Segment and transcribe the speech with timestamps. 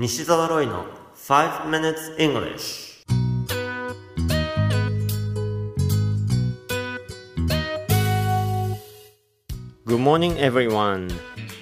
[0.00, 0.84] 西澤ロイの
[1.16, 3.04] 5 minutes English
[9.84, 11.10] Good morning everyone.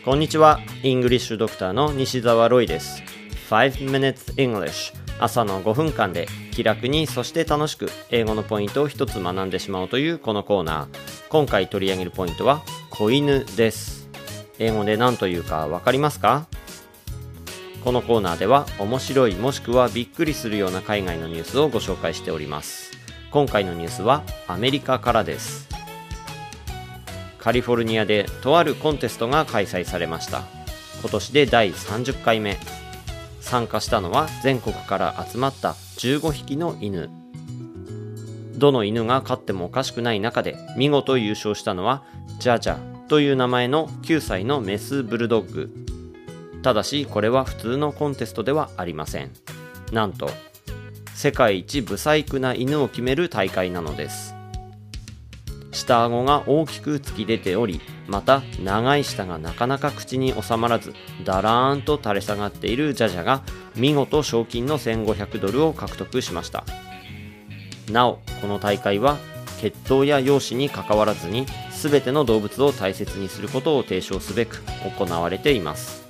[0.04, 0.60] こんにちは。
[0.82, 3.02] イングリッシュドクターの西澤ロイです。
[3.48, 11.28] 5 minutes English 朝の5分間で気楽にそして楽しく英語のポイントを一つ学んでしまおうというこのコーナー。
[11.30, 14.10] 今回取り上げるポイントは子犬です。
[14.58, 16.46] 英語で何というかわかりますか？
[17.86, 22.90] このコーナーでは面白いもしくはびっくりするような海外のニュースをご紹介しております。
[23.30, 25.68] 今回のニュースはアメリカからです。
[27.38, 30.42] カリフォルニアでとあるコンテストが開催されました。
[31.00, 32.58] 今年で第30回目。
[33.40, 37.08] 参加したのは全国から集まった15匹の犬。
[38.56, 42.02] どの犬が勝ってもおかしくない中で見事優勝したのは
[42.40, 45.85] ジャジャという名前の9歳のメスブルドッグ。
[46.66, 49.30] ただしこれは普通のコンテストではありません。
[49.92, 50.28] なんと
[51.14, 54.34] 世界一ブサイクな犬を決める大会なのです。
[55.70, 60.92] 下顎が大きく突き出ておりまた長い舌がなかなか口に収まらず
[61.24, 63.44] だらーんと垂れ下がっているジャジャが
[63.76, 66.64] 見事賞金の1500ドルを獲得しました。
[67.92, 69.18] なおこの大会は
[69.60, 74.60] 血統や容姿にかかわらずに全ての動物を大切にすることを提唱すべく
[74.98, 76.05] 行われています。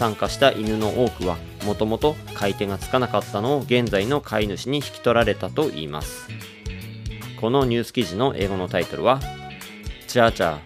[0.00, 6.26] 参加した犬の多くはもともと買い手がつかなかったのを現在の飼い主に引き取られたといいます
[7.38, 9.20] このニュース記事の英語のタイトルは
[10.08, 10.58] 「チャーチャー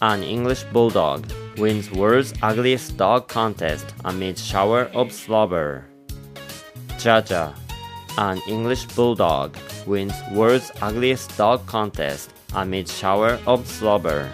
[0.00, 5.82] An English Bulldog wins world's ugliest dog contest amid shower of slobber
[6.96, 9.50] チャーチャー An English Bulldog
[9.86, 14.24] wins world's ugliest dog contest amid shower of slobber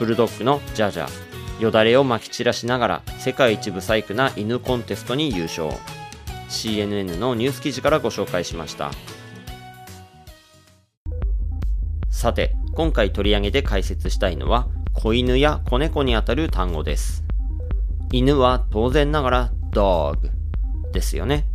[0.00, 1.25] ブルドッグのジャジャ
[1.58, 5.70] よだれをまき散らしながら世界一ブサイクな犬コンテストに優勝。
[6.48, 8.90] CNN のニュース記事からご紹介しました。
[12.10, 17.24] さて今回取り上げて解説したいのは子犬や子猫にあたる単語です。
[18.12, 20.30] 犬は当然ながら dog
[20.92, 21.46] ですよね。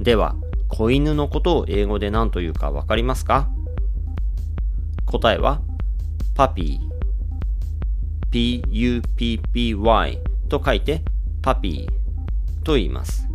[0.00, 0.34] では
[0.68, 3.50] 子犬のことを英語で何というかわかりますか？
[5.04, 5.60] 答えは
[6.34, 6.91] パピー
[8.32, 11.02] puppy と書いて
[11.42, 13.28] パピーと言います。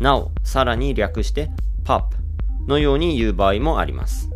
[0.00, 1.50] なお、さらに略して
[1.84, 2.04] pup
[2.68, 4.30] のように言う場合もあります。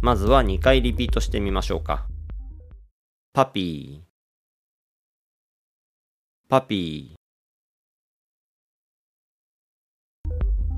[0.00, 2.06] まずは2回リピートしてみましょうか。
[3.32, 4.06] パピー
[6.48, 7.16] パピ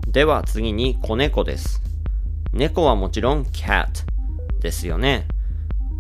[0.07, 1.83] ーでは次に子猫です。
[2.53, 3.89] 猫はもちろん cat
[4.63, 5.27] ですよね。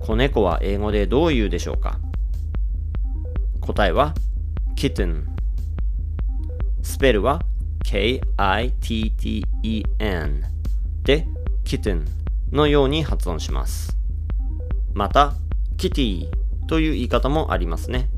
[0.00, 1.98] 子猫は英語でどう言うでしょうか？
[3.64, 4.14] 答えは
[4.76, 5.24] kitten
[6.82, 7.40] スペルは
[7.82, 8.74] k-i-t-t-e-n
[11.02, 11.26] で
[11.64, 12.04] kitten
[12.52, 13.96] のように発音します。
[14.92, 15.32] また
[15.78, 16.28] kitty
[16.68, 18.10] という言い方もありますね。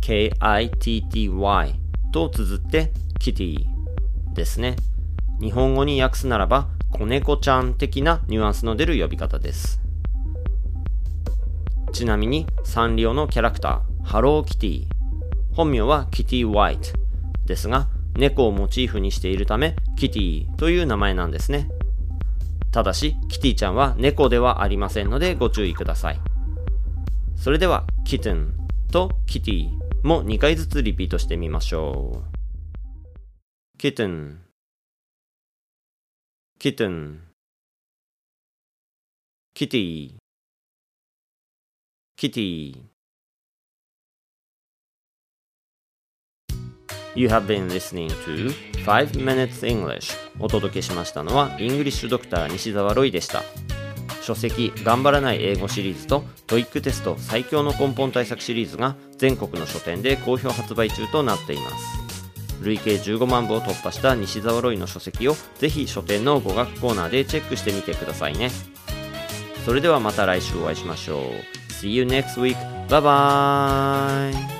[0.00, 1.74] k-i-t-t-y
[2.10, 3.66] と綴って kitty
[4.32, 4.76] ですね。
[5.42, 9.78] 日本語に訳すならば子猫ちゃん的なニュアンスの出る呼び方です。
[11.92, 13.89] ちなみにサンリオのキャラクター。
[14.10, 14.86] ハローキティ。
[15.52, 16.90] 本名はキティ・ワイト
[17.46, 21.68] ですが、猫をモチーフにしているため、キティという名前なんですね。
[22.72, 26.20] ただし、キティちゃんは猫ではありませんのでご注意ください。
[27.36, 28.52] それでは、キテン
[28.90, 29.68] とキティ
[30.02, 32.24] も2回ずつリピートしてみましょ
[33.76, 33.78] う。
[33.78, 34.40] キテン、
[36.58, 37.20] キテン、
[39.54, 40.14] キティ、
[42.16, 42.89] キティ。
[47.14, 48.54] You have been listening to
[48.84, 50.16] 5 Minutes English.
[50.38, 53.42] お届けしましたのはイングリッシュドクター西澤ロイでした。
[54.22, 62.00] 書籍頑張らない英語シリーズと TOEIC テスト最強の根本対策シリーズが全国の書店で好評発売中となっています。
[62.62, 68.50] 累計15万部を突破した西澤ロイの書籍をぜひ書店の語学コーナーでチェックしてみてくださいね。
[69.64, 71.20] それではまた来週お会いしましょう。
[71.72, 72.56] See you next week.
[72.88, 74.59] Bye bye.